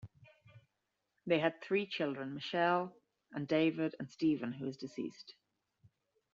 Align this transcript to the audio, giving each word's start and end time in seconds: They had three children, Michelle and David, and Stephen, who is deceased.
They 1.27 1.37
had 1.37 1.61
three 1.61 1.85
children, 1.85 2.33
Michelle 2.33 2.95
and 3.33 3.47
David, 3.47 3.93
and 3.99 4.09
Stephen, 4.09 4.51
who 4.53 4.65
is 4.65 4.75
deceased. 4.75 5.35